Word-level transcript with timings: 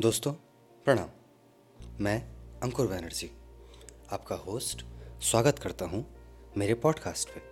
दोस्तों, 0.00 0.32
प्रणाम। 0.84 1.08
मैं 2.00 2.22
अंकुर 2.62 2.86
बैनर्जी, 2.86 3.30
आपका 4.12 4.36
होस्ट, 4.36 4.84
स्वागत 5.22 5.58
करता 5.58 5.84
हूँ 5.84 6.14
मेरे 6.56 6.74
पॉडकास्ट 6.74 7.28
पे। 7.28 7.42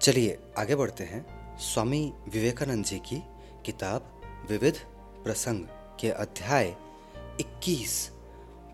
चलिए, 0.00 0.38
आगे 0.58 0.74
बढ़ते 0.74 1.04
हैं। 1.04 1.56
स्वामी 1.58 2.12
विवेकानंद 2.28 2.84
जी 2.84 2.98
की 2.98 3.22
किताब 3.64 4.22
विविध 4.50 4.78
प्रसंग 5.24 5.64
के 6.00 6.10
अध्याय 6.10 6.76
21 7.40 8.10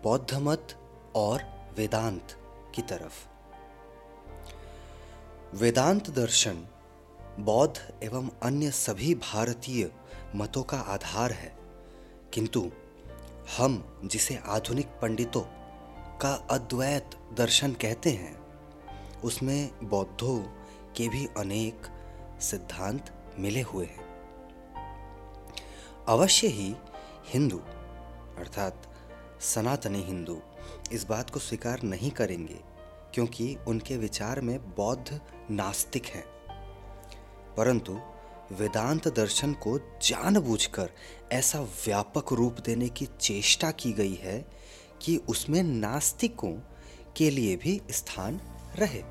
बौद्ध 0.03 0.33
मत 0.33 0.77
और 1.15 1.43
वेदांत 1.77 2.27
की 2.75 2.81
तरफ़। 2.81 3.27
वेदांत 5.55 6.09
दर्शन 6.09 6.67
बौद्ध 7.39 7.99
एवं 8.03 8.29
अन्य 8.43 8.71
सभी 8.71 9.15
भारतीय 9.15 9.91
मतों 10.35 10.63
का 10.63 10.77
आधार 10.77 11.31
है। 11.31 11.62
किंतु 12.33 12.71
हम 13.57 14.01
जिसे 14.05 14.39
आधुनिक 14.45 14.87
पंडितों 14.87 15.41
का 16.17 16.47
अद्वैत 16.51 17.09
दर्शन 17.33 17.73
कहते 17.73 18.09
हैं, 18.09 18.43
उसमें 19.21 19.71
बौद्धों 19.83 20.39
के 20.95 21.09
भी 21.09 21.27
अनेक 21.37 21.81
सिद्धांत 22.41 23.33
मिले 23.39 23.61
हुए 23.61 23.85
हैं। 23.85 24.03
अवश्य 26.07 26.47
ही 26.47 26.75
हिंदू, 27.25 27.57
अर्थात 28.37 28.81
सनातनी 29.41 30.01
हिंदू, 30.01 30.41
इस 30.91 31.07
बात 31.07 31.29
को 31.29 31.39
स्वीकार 31.39 31.81
नहीं 31.83 32.11
करेंगे, 32.11 32.59
क्योंकि 33.13 33.57
उनके 33.67 33.97
विचार 33.97 34.41
में 34.41 34.75
बौद्ध 34.75 35.21
नास्तिक 35.51 36.05
हैं। 36.05 36.25
परंतु 37.57 37.99
वेदांत 38.53 39.07
दर्शन 39.07 39.53
को 39.53 39.77
जानबूझकर 39.77 40.89
ऐसा 41.31 41.61
व्यापक 41.61 42.33
रूप 42.33 42.59
देने 42.59 42.89
की 42.89 43.05
चेष्टा 43.05 43.71
की 43.71 43.93
गई 43.93 44.15
है 44.15 44.45
कि 45.01 45.17
उसमें 45.17 45.63
नास्तिकों 45.63 46.53
के 47.17 47.29
लिए 47.29 47.55
भी 47.55 47.81
स्थान 47.91 48.41
रहे। 48.75 49.03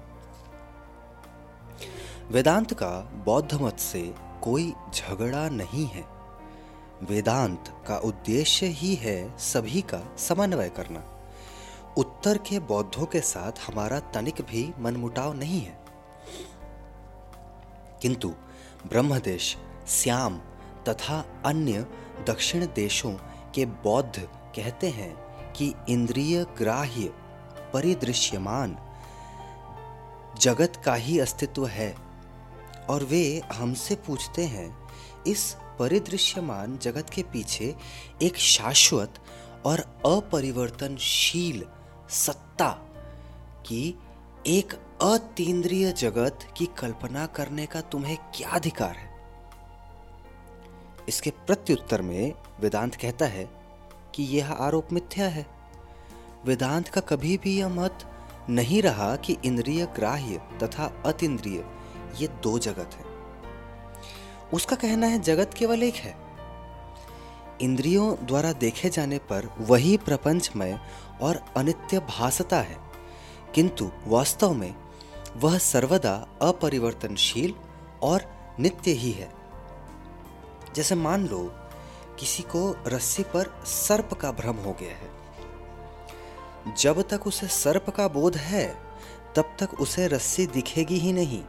वेदांत 2.28 2.74
का 2.74 3.00
बौद्ध 3.26 3.54
मत 3.54 3.78
से 3.78 4.14
कोई 4.42 4.72
झगड़ा 4.94 5.48
नहीं 5.48 5.86
है। 5.86 6.04
वेदांत 7.02 7.84
का 7.88 7.98
उद्देश्य 7.98 8.66
ही 8.66 8.94
है 8.94 9.38
सभी 9.38 9.80
का 9.80 10.16
समन्वय 10.18 10.68
करना। 10.68 11.08
उत्तर 11.96 12.38
के 12.38 12.58
बौद्धों 12.58 13.06
के 13.06 13.20
साथ 13.20 13.52
हमारा 13.70 14.00
तनिक 14.00 14.34
भी 14.34 14.72
मनमुटाव 14.78 15.32
नहीं 15.32 15.60
है। 15.60 15.84
किंतु 18.02 18.34
ब्रह्मदेश, 18.86 19.56
श्याम 19.88 20.38
तथा 20.88 21.18
अन्य 21.46 21.86
दक्षिण 22.28 22.66
देशों 22.66 23.12
के 23.54 23.66
बौद्ध 23.84 24.28
कहते 24.56 24.88
हैं 24.90 25.12
कि 25.52 25.72
इंद्रिय 25.88 26.44
ग्राह्य 26.58 27.12
परिदृश्यमान 27.72 28.76
जगत 30.40 30.82
का 30.84 30.94
ही 30.94 31.18
अस्तित्व 31.18 31.66
है 31.66 31.94
और 32.90 33.04
वे 33.04 33.42
हमसे 33.52 33.94
पूछते 33.96 34.44
हैं, 34.44 34.68
इस 35.26 35.56
परिदृश्यमान 35.78 36.78
जगत 36.78 37.10
के 37.10 37.22
पीछे 37.22 37.74
एक 38.22 38.36
शाश्वत 38.36 39.14
और 39.66 39.80
अपरिवर्तनशील 40.06 41.64
सत्ता 42.10 42.70
की 43.66 43.98
एक 44.46 44.72
अतीन्द्रिय 45.02 45.92
जगत 45.92 46.38
की 46.56 46.66
कल्पना 46.66 47.26
करने 47.26 47.66
का 47.66 47.80
तुम्हें 47.80 48.16
क्या 48.16 48.50
अधिकार 48.50 48.96
है? 48.96 49.10
इसके 51.08 51.30
प्रत्युत्तर 51.30 52.02
में 52.02 52.32
वेदांत 52.60 52.94
कहता 52.94 53.26
है 53.26 53.50
कि 54.14 54.22
यह 54.22 54.52
आरोप 54.52 54.92
मिथ्या 54.92 55.28
है। 55.28 55.46
वेदांत 56.44 56.88
का 56.88 57.00
कभी 57.00 57.36
भी 57.36 57.58
यह 57.58 57.68
मत 57.68 57.98
नहीं 58.50 58.82
रहा 58.82 59.16
कि 59.16 59.36
इंद्रिय 59.44 59.86
ग्राह्य 59.86 60.42
तथा 60.62 61.02
अतीन्द्रिय 61.06 61.64
ये 62.20 62.28
दो 62.28 62.58
जगत 62.58 62.90
है। 62.94 63.04
उसका 64.54 64.76
कहना 64.76 65.06
है 65.06 65.18
जगत 65.18 65.54
केवल 65.54 65.82
एक 65.82 65.94
है। 65.94 66.16
इंद्रियों 67.60 68.26
द्वारा 68.26 68.52
देखे 68.52 68.90
जाने 68.90 69.18
पर 69.18 69.54
वही 69.58 69.96
प्रपंचमय 69.96 70.80
और 71.22 71.44
अनित्य 71.56 71.98
भासता 71.98 72.60
है। 72.60 72.91
किंतु 73.54 73.90
वास्तव 74.06 74.52
में 74.52 74.74
वह 75.36 75.58
सर्वदा 75.58 76.28
अपरिवर्तनशील 76.42 77.54
और 78.02 78.32
नित्य 78.58 78.90
ही 78.90 79.12
है। 79.12 79.32
जैसे 80.74 80.94
मान 80.94 81.26
लो, 81.26 81.54
किसी 82.20 82.42
को 82.42 82.84
रस्सी 82.86 83.22
पर 83.22 83.64
सर्प 83.66 84.14
का 84.14 84.32
भ्रम 84.32 84.56
हो 84.56 84.72
गया 84.72 84.96
है। 84.96 85.10
जब 86.76 87.08
तक 87.08 87.26
उसे 87.26 87.46
सर्प 87.46 87.90
का 87.90 88.08
बोध 88.08 88.36
है, 88.36 88.76
तब 89.36 89.56
तक 89.60 89.80
उसे 89.80 90.06
रस्सी 90.06 90.46
दिखेगी 90.46 90.96
ही 90.96 91.12
नहीं। 91.12 91.44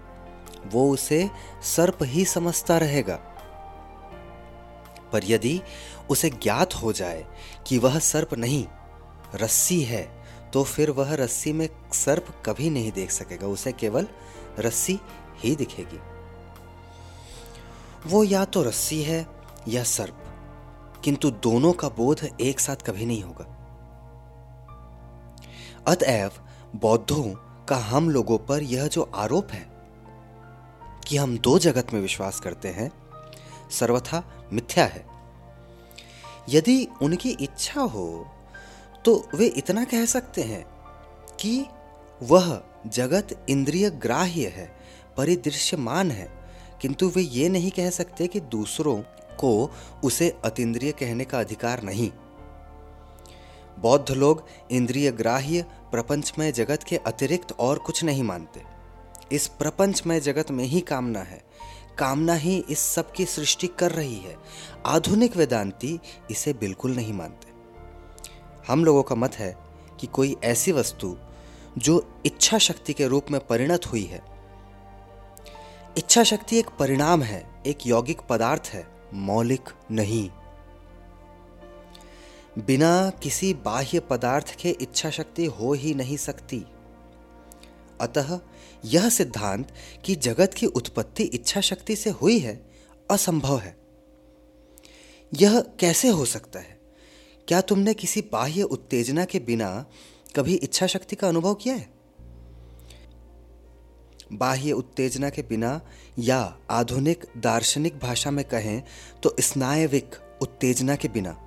वो 0.66 0.92
उसे 0.92 1.30
सर्प 1.64 1.98
ही 2.02 2.26
समझता 2.26 2.78
रहेगा। 2.78 3.16
पर 5.14 5.22
यदि 5.24 5.62
उसे 6.10 6.30
ज्ञात 6.30 6.74
हो 6.74 6.94
जाए 6.94 7.26
कि 7.68 7.78
वह 7.78 8.00
सर्प 8.00 8.34
नहीं, 8.34 8.68
रस्सी 9.36 9.84
है 9.84 10.23
तो 10.54 10.64
फिर 10.64 10.92
वह 10.92 11.14
रस्सी 11.16 11.54
में 11.54 11.70
सर्प 11.94 12.44
कभी 12.46 12.70
नहीं 12.70 12.92
देख 12.92 13.12
सकेगा, 13.12 13.48
उसे 13.48 13.72
केवल 13.72 14.08
रस्सी 14.60 15.00
ही 15.38 15.56
दिखेगी। 15.56 16.00
वो 18.06 18.24
या 18.24 18.46
तो 18.46 18.64
रस्सी 18.64 19.02
है 19.04 19.26
या 19.68 19.84
सर्प, 19.84 20.24
किंतु 21.04 21.32
दोनों 21.32 21.74
का 21.74 21.90
बोध 21.90 22.30
एक 22.42 22.60
साथ 22.60 22.76
कभी 22.76 23.06
नहीं 23.06 23.24
होगा। 23.24 23.46
अतएव 25.88 26.32
बौद्धों 26.76 27.24
का 27.66 27.78
हम 27.78 28.10
लोगों 28.10 28.38
पर 28.38 28.64
यह 28.64 28.88
जो 28.88 29.12
आरोप 29.16 29.52
है 29.52 29.72
कि 31.08 31.18
हम 31.18 31.38
दो 31.38 31.60
जगत 31.60 31.94
में 31.94 32.02
विश्वास 32.02 32.40
करते 32.40 32.68
हैं, 32.68 32.92
सर्वथा 33.72 34.24
मिथ्या 34.54 34.86
है। 34.86 35.06
यदि 36.50 36.88
उनकी 37.02 37.30
इच्छा 37.30 37.82
हो 37.82 38.33
तो 39.06 39.30
वे 39.36 39.46
इतना 39.46 39.84
कह 39.84 40.06
सकते 40.06 40.42
हैं 40.42 40.66
कि 41.40 41.66
वह 42.24 42.64
जगत 42.88 43.46
इंद्रिय 43.50 43.90
ग्राह्य 43.90 44.48
है, 44.48 44.78
परिदृश्यमान 45.18 46.12
है। 46.12 46.44
किंतु 46.82 47.10
वे 47.10 47.22
ये 47.22 47.50
नहीं 47.50 47.72
कह 47.72 47.90
सकते 47.90 48.28
कि 48.28 48.40
दूसरों 48.40 49.02
को 49.38 49.72
उसे 50.04 50.38
अतिद्रिय 50.46 50.92
कहने 50.92 51.26
का 51.26 51.40
अधिकार 51.40 51.84
नहीं। 51.84 52.12
बौद्ध 53.80 54.12
लोग 54.12 54.46
इंद्रिय 54.72 55.12
ग्राह्य 55.12 55.66
प्रपंचमय 55.92 56.52
जगत 56.52 56.84
के 56.84 56.98
अतिरिक्त 56.98 57.52
और 57.60 57.80
कुछ 57.80 58.04
नहीं 58.04 58.24
मानते। 58.24 58.62
इस 59.36 59.48
प्रपंचमय 59.48 60.20
जगत 60.20 60.52
में 60.52 60.64
ही 60.64 60.82
कामना 60.82 61.20
है। 61.20 61.44
कामना 61.98 62.34
ही 62.34 62.66
इस 62.70 62.80
सब 62.80 63.12
की 63.12 63.26
सृष्टि 63.26 63.68
कर 63.68 63.92
रही 63.92 64.18
है। 64.18 64.36
आधुनिक 64.86 65.38
वेदांती 65.38 66.00
इसे 66.32 66.54
बिल्कुल 66.54 66.96
नहीं 66.96 67.14
मानते। 67.14 67.53
हम 68.68 68.86
लोगों 68.86 69.04
का 69.04 69.16
मत 69.16 69.36
है 69.36 69.58
कि 70.00 70.08
कोई 70.08 70.36
ऐसी 70.44 70.72
वस्तु 70.72 71.18
जो 71.78 72.22
इच्छा 72.26 72.58
शक्ति 72.58 72.94
के 72.94 73.08
रूप 73.08 73.32
में 73.32 73.48
परिणत 73.48 73.86
हुई 73.86 74.04
है। 74.04 74.22
इच्छा 75.98 76.24
शक्ति 76.24 76.60
एक 76.60 76.68
परिणाम 76.68 77.24
है, 77.24 77.64
एक 77.68 77.88
यौगिक 77.88 78.22
पदार्थ 78.22 78.62
है, 78.66 78.88
मौलिक 79.14 79.70
नहीं। 79.92 80.30
बिना 82.60 83.10
किसी 83.10 83.54
बाह्य 83.54 84.00
पदार्थ 84.00 84.56
के 84.56 84.70
इच्छा 84.70 85.10
शक्ति 85.10 85.46
हो 85.46 85.74
ही 85.74 85.94
नहीं 85.94 86.18
सकती। 86.18 86.66
अतः 88.02 88.40
यह 88.86 89.10
सिद्धांत 89.10 89.74
कि 90.06 90.16
जगत 90.16 90.54
की 90.54 90.66
उत्पत्ति 90.66 91.24
इच्छा 91.24 91.62
शक्ति 91.62 91.96
से 91.96 92.10
हुई 92.10 92.40
है, 92.40 92.72
असंभव 93.12 93.60
है। 93.60 93.78
यह 95.34 95.62
कैसे 95.62 96.08
हो 96.08 96.26
सकता 96.26 96.60
है? 96.60 96.73
क्या 97.48 97.62
तुमने 97.62 97.94
किसी 97.94 98.22
बाह्य 98.22 98.64
उत्तेजना 98.64 99.26
के 99.26 99.40
बिना 99.40 99.86
कभी 100.36 100.54
इच्छा 100.56 100.88
शक्ति 100.88 101.16
का 101.16 101.28
अनुभव 101.28 101.54
किया 101.54 101.76
है? 101.76 101.92
बाह्य 104.34 104.72
उत्तेजना 104.72 105.30
के 105.30 105.42
बिना 105.42 105.82
या 106.20 106.40
आधुनिक 106.72 107.26
दार्शनिक 107.38 108.00
भाषा 108.00 108.32
में 108.32 108.44
कहें 108.46 108.84
तो 109.24 109.36
स्नायविक 109.40 110.16
उत्तेजना 110.42 110.96
के 110.96 111.08
बिना 111.08 111.38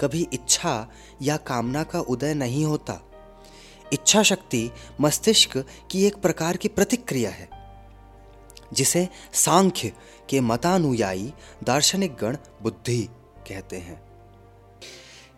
कभी 0.00 0.26
इच्छा 0.32 0.88
या 1.22 1.36
कामना 1.36 1.82
का 1.82 2.00
उदय 2.00 2.34
नहीं 2.34 2.64
होता। 2.64 3.00
इच्छा 3.92 4.22
शक्ति 4.22 4.70
मस्तिष्क 5.00 5.56
की 5.90 6.04
एक 6.06 6.16
प्रकार 6.16 6.56
की 6.56 6.68
प्रतिक्रिया 6.68 7.30
है, 7.30 7.48
जिसे 8.72 9.08
सांख्य 9.34 9.92
के 10.28 10.40
मतानुयायी 10.40 11.32
दार्शनिक 11.64 12.16
गण 12.16 12.36
बुद्धि 12.62 13.02
कहते 13.48 13.76
हैं। 13.76 14.09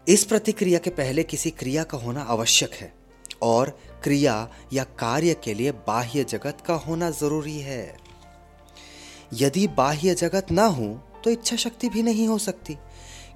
इस 0.09 0.25
प्रतिक्रिया 0.25 0.79
के 0.79 0.91
पहले 0.91 1.23
किसी 1.23 1.51
क्रिया 1.51 1.85
का 1.85 1.99
होना 1.99 2.23
आवश्यक 2.23 2.73
है 2.73 2.95
और 3.43 3.79
क्रिया 4.05 4.49
या 4.73 4.85
कार्य 4.85 5.35
के 5.35 5.55
लिए 5.55 5.73
बाह्य 5.73 6.25
जगत 6.25 6.59
का 6.67 6.75
होना 6.75 7.11
ज़रूरी 7.11 7.59
है। 7.59 7.97
यदि 9.33 9.69
बाह्य 9.69 10.15
जगत 10.15 10.51
ना 10.51 10.65
हो 10.65 10.89
तो 11.25 11.31
इच्छा 11.31 11.57
शक्ति 11.57 11.89
भी 11.89 12.03
नहीं 12.03 12.29
हो 12.29 12.39
सकती। 12.39 12.79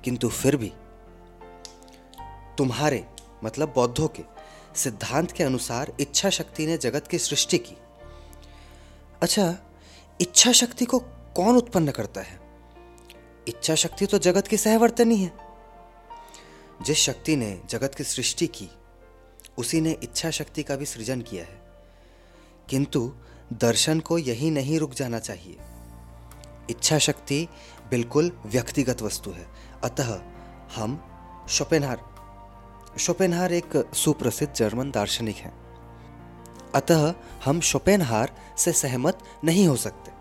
किंतु 0.04 0.28
फिर 0.28 0.56
भी 0.56 0.72
तुम्हारे 2.58 3.04
मतलब 3.44 3.72
बौद्धों 3.74 4.08
के, 4.08 4.22
सिद्धांत 4.74 5.32
के 5.32 5.44
अनुसार 5.44 5.92
इच्छा 6.00 6.30
शक्ति 6.30 6.66
ने 6.66 6.78
जगत 6.78 7.06
की 7.06 7.18
सृष्टि 7.18 7.58
की। 7.58 7.76
अच्छा 9.22 9.56
इच्छा 10.20 10.52
शक्ति 10.52 10.84
को 10.84 10.98
कौन 11.36 11.56
उत्पन्न 11.56 11.90
करता 11.90 12.20
है? 12.20 12.40
इच्छा 13.48 13.74
शक्ति 13.74 14.06
तो 14.06 14.18
जगत 14.18 14.48
की 14.48 14.56
सहवर्तनी 14.56 15.16
है। 15.16 15.45
जिस 16.82 16.98
शक्ति 16.98 17.36
ने 17.36 17.60
जगत 17.70 17.94
की 17.94 18.04
सृष्टि 18.04 18.46
की, 18.46 18.70
उसी 19.58 19.80
ने 19.80 19.90
इच्छा 20.02 20.30
शक्ति 20.30 20.62
का 20.62 20.76
भी 20.76 20.86
सृजन 20.86 21.20
किया 21.20 21.44
है। 21.44 21.66
किंतु 22.70 23.12
दर्शन 23.52 24.00
को 24.00 24.18
यही 24.18 24.50
नहीं 24.50 24.78
रुक 24.78 24.94
जाना 24.94 25.18
चाहिए। 25.18 25.56
इच्छा 26.70 26.98
शक्ति 26.98 27.48
बिल्कुल 27.90 28.40
व्यक्तिगत 28.46 29.02
वस्तु 29.02 29.30
है। 29.30 29.46
अतः 29.84 30.22
हम 30.74 31.12
शोपेनहार 31.48 32.16
शोपेनहार 32.98 33.52
एक 33.52 33.90
सुप्रसिद्ध 33.94 34.54
जर्मन 34.54 34.90
दार्शनिक 34.90 35.36
हैं। 35.36 35.66
अतः 36.74 37.14
हम 37.44 37.60
शोपेनहार 37.60 38.54
से 38.58 38.72
सहमत 38.72 39.18
नहीं 39.44 39.68
हो 39.68 39.76
सकते। 39.76 40.12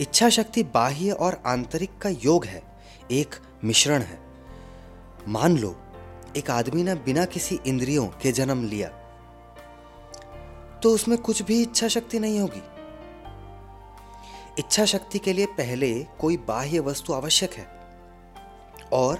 इच्छा 0.00 0.28
शक्ति 0.28 0.62
बाह्य 0.62 1.10
और 1.10 1.42
आंतरिक 1.46 1.98
का 1.98 2.08
योग 2.08 2.44
है। 2.44 2.80
एक 3.10 3.34
मिश्रण 3.64 4.02
है। 4.02 4.25
मान 5.28 5.56
लो, 5.58 5.74
एक 6.36 6.50
आदमी 6.50 6.82
ने 6.82 6.94
बिना 6.94 7.24
किसी 7.24 7.58
इंद्रियों 7.66 8.06
के 8.22 8.32
जन्म 8.32 8.64
लिया 8.64 8.88
तो 10.82 10.90
उसमें 10.90 11.16
कुछ 11.18 11.42
भी 11.42 11.60
इच्छा 11.62 11.88
शक्ति 11.88 12.18
नहीं 12.18 12.38
होगी। 12.40 12.62
इच्छा 14.58 14.84
शक्ति 14.84 15.18
के 15.18 15.32
लिए 15.32 15.46
पहले 15.52 15.92
कोई 16.18 16.36
बाह्य 16.48 16.80
वस्तु 16.80 17.12
आवश्यक 17.12 17.52
है, 17.52 17.66
और 18.92 19.18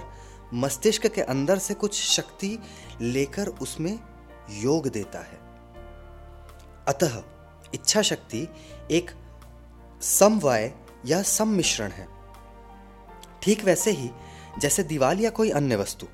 मस्तिष्क 0.53 1.07
के 1.07 1.21
अंदर 1.23 1.57
से 1.57 1.73
कुछ 1.73 2.01
शक्ति 2.01 2.57
लेकर 3.01 3.47
उसमें 3.61 3.99
योग 4.53 4.87
देता 4.87 5.19
है। 5.19 5.39
अतः 6.87 7.21
इच्छा 7.73 8.01
शक्ति 8.01 8.47
एक 8.91 9.11
समवाय 10.01 10.71
या 11.05 11.21
सम्मिश्रण 11.21 11.91
है। 11.91 12.07
ठीक 13.41 13.63
वैसे 13.63 13.91
ही 13.91 14.09
जैसे 14.59 14.83
दीवाल 14.83 15.19
या 15.19 15.29
कोई 15.29 15.49
अन्य 15.49 15.75
वस्तु। 15.75 16.07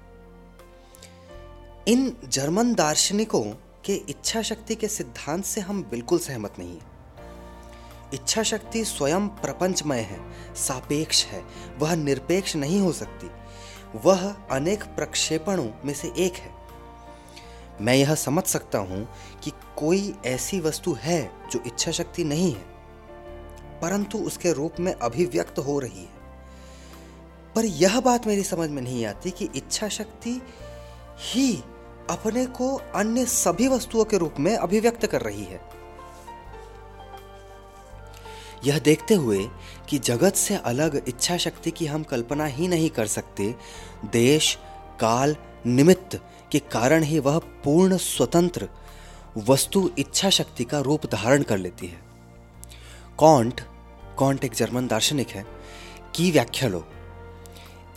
इन 1.88 2.16
जर्मन 2.26 2.74
दार्शनिकों 2.74 3.44
के 3.86 3.94
इच्छा 4.10 4.42
शक्ति 4.42 4.76
के 4.76 4.88
सिद्धांत 4.88 5.46
से 5.46 5.62
हम 5.62 5.84
बिल्कुल 5.84 6.20
सहमत 6.20 6.54
नहीं 6.60 6.74
हैं। 6.74 6.92
इच्छा 8.14 8.44
शक्ति 8.44 8.84
स्वयं 8.86 9.28
प्रपंचमय 9.28 10.00
है, 10.00 10.20
सापेक्ष 10.56 11.26
है, 11.26 11.44
वह 11.80 11.96
निरपेक्ष 11.96 12.56
नहीं 12.56 12.80
हो 12.82 12.92
सकती। 12.92 13.30
वह 14.06 14.30
अनेक 14.52 14.84
प्रक्षेपणों 14.96 15.68
में 15.86 15.94
से 15.94 16.12
एक 16.18 16.34
है। 16.34 16.52
मैं 17.82 17.96
यह 17.96 18.16
समझ 18.16 18.44
सकता 18.44 18.80
हूँ 18.80 19.08
कि 19.44 19.52
कोई 19.78 20.14
ऐसी 20.26 20.60
वस्तु 20.60 20.94
है 20.94 21.22
जो 21.52 21.64
इच्छा 21.68 21.92
शक्ति 21.92 22.24
नहीं 22.24 22.52
है, 22.54 22.66
परंतु 23.82 24.18
उसके 24.18 24.54
रूप 24.54 24.80
में 24.80 24.94
अभिव्यक्त 24.94 25.60
हो 25.60 25.80
रही 25.80 26.02
है। 26.02 26.23
पर 27.56 27.66
यह 27.66 28.00
बात 28.00 28.28
मेरी 28.28 28.44
समझ 28.44 28.70
में 28.70 28.82
नहीं 28.82 29.06
आती 29.06 29.32
कि 29.32 29.50
इच्छा 29.56 29.88
शक्ति 29.88 30.42
ही 31.20 31.64
अपने 32.10 32.46
को 32.46 32.76
अन्य 32.96 33.26
सभी 33.26 33.68
वस्तुओं 33.68 34.04
के 34.04 34.18
रूप 34.18 34.36
में 34.40 34.56
अभिव्यक्त 34.58 35.06
कर 35.06 35.22
रही 35.22 35.44
है। 35.44 35.62
यह 38.66 38.80
देखते 38.80 39.14
हुए 39.14 39.50
कि 39.90 40.00
जगत 40.00 40.36
से 40.36 40.56
अलग 40.56 41.04
इच्छा 41.08 41.38
शक्ति 41.38 41.72
की 41.72 41.86
हम 41.86 42.04
कल्पना 42.04 42.46
ही 42.46 42.68
नहीं 42.68 42.90
कर 42.90 43.08
सकते, 43.08 43.56
देश, 44.12 44.58
काल, 45.00 45.36
निमित्त 45.66 46.22
के 46.52 46.60
कारण 46.60 47.04
ही 47.04 47.20
वह 47.20 47.38
पूर्ण 47.40 47.98
स्वतंत्र 47.98 48.70
वस्तु 49.38 49.90
इच्छा 50.00 50.30
शक्ति 50.30 50.64
का 50.64 50.80
रूप 50.80 51.06
धारण 51.06 51.44
कर 51.44 51.58
लेती 51.58 51.88
है। 51.88 52.02
कॉन्ट 53.18 53.62
कॉन्ट 54.18 54.44
एक 54.44 54.54
जर्मन 54.54 54.88
दार्शनिक 54.88 55.30
है, 55.30 55.46
की 56.16 56.32
व्याख्या 56.32 56.70
लो। 56.70 56.86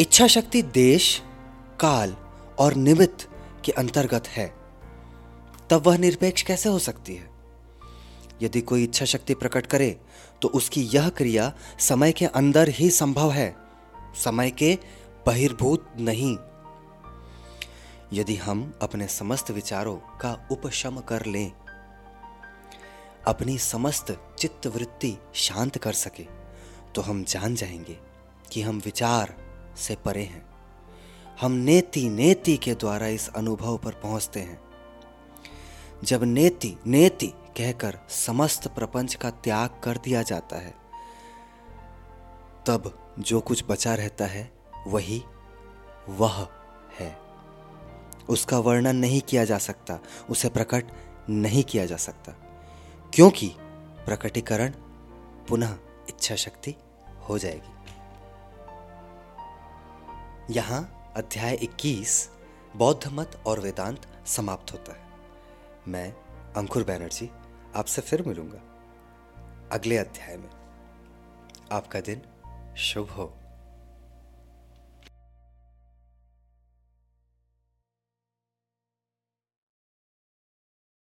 इच्छा 0.00 0.26
शक्ति 0.26 0.62
देश, 0.62 1.22
काल 1.80 2.16
और 2.58 2.74
निमित्त 2.74 3.28
के 3.64 3.72
अंतर्गत 3.72 4.26
है। 4.28 4.46
तब 5.70 5.86
वह 5.86 5.98
निरपेक्ष 5.98 6.42
कैसे 6.42 6.68
हो 6.68 6.78
सकती 6.78 7.14
है? 7.14 7.30
यदि 8.42 8.60
कोई 8.60 8.82
इच्छा 8.84 9.04
शक्ति 9.04 9.34
प्रकट 9.34 9.66
करे 9.66 10.00
तो 10.42 10.48
उसकी 10.48 10.82
यह 10.82 11.08
क्रिया 11.08 11.52
समय 11.78 12.12
के 12.12 12.26
अंदर 12.26 12.68
ही 12.68 12.90
संभव 12.90 13.30
है। 13.32 13.56
समय 14.24 14.50
के 14.50 14.78
बहिर्भूत 15.26 15.92
नहीं। 15.98 16.36
यदि 18.12 18.36
हम 18.36 18.72
अपने 18.82 19.08
समस्त 19.08 19.50
विचारों 19.50 19.96
का 19.96 20.48
उपशम 20.50 21.00
कर 21.00 21.26
लें, 21.26 21.52
अपनी 23.26 23.58
समस्त 23.58 24.16
चित्त 24.38 24.66
वृत्ति 24.66 25.16
शांत 25.34 25.78
कर 25.78 25.92
सके 25.92 26.26
तो 26.94 27.02
हम 27.02 27.24
जान 27.24 27.54
जाएँगे 27.54 27.98
कि 28.52 28.62
हम 28.62 28.82
विचार 28.84 29.45
से 29.76 29.96
परे 29.96 30.22
हैं। 30.22 30.46
हम 31.40 31.52
नेति 31.52 32.08
नेति 32.08 32.56
के 32.56 32.74
द्वारा 32.74 33.06
इस 33.06 33.28
अनुभव 33.28 33.76
पर 33.78 33.92
पहुँचते 33.92 34.40
हैं। 34.40 34.60
जब 36.04 36.24
नेति 36.24 36.76
नेति 36.86 37.26
कहकर 37.26 37.98
समस्त 38.08 38.68
प्रपंच 38.68 39.14
का 39.14 39.30
त्याग 39.30 39.80
कर 39.84 39.96
दिया 39.96 40.22
जाता 40.22 40.56
है, 40.56 40.74
तब 42.66 43.14
जो 43.18 43.40
कुछ 43.40 43.64
बचा 43.68 43.94
रहता 43.94 44.26
है, 44.26 44.52
वही 44.86 45.22
वह 46.08 46.48
है। 46.98 47.18
उसका 48.28 48.58
वर्णन 48.58 48.96
नहीं 48.96 49.20
किया 49.20 49.44
जा 49.44 49.58
सकता, 49.58 49.98
उसे 50.30 50.48
प्रकट 50.48 50.90
नहीं 51.30 51.64
किया 51.64 51.86
जा 51.86 51.96
सकता, 51.96 52.32
क्योंकि 53.14 53.52
प्रकटीकरण 54.06 54.70
पुनः 55.48 55.76
इच्छा 56.08 56.34
शक्ति 56.34 56.74
हो 57.28 57.38
जाएगी। 57.38 57.75
यहाँ 60.50 61.12
अध्याय 61.16 61.54
21 61.54 62.30
बौद्ध 62.76 63.08
मत 63.12 63.42
और 63.46 63.60
वेदांत 63.60 64.06
समाप्त 64.26 64.72
होता 64.72 64.92
है। 64.92 65.06
मैं 65.88 66.12
अंकुर 66.56 66.84
बैनर्जी 66.84 67.30
आपसे 67.76 68.02
फिर 68.02 68.22
मिलूँगा 68.22 68.58
अगले 69.72 69.96
अध्याय 69.96 70.36
में। 70.36 70.50
आपका 71.72 72.00
दिन 72.00 72.22
शुभ 72.76 73.10
हो। 73.10 73.36